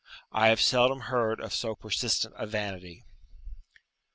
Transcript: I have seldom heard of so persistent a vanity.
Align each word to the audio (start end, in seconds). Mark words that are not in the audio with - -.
I 0.31 0.47
have 0.47 0.59
seldom 0.59 1.01
heard 1.01 1.39
of 1.39 1.53
so 1.53 1.75
persistent 1.75 2.33
a 2.35 2.47
vanity. 2.47 3.03